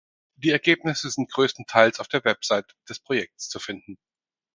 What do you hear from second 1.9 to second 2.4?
auf der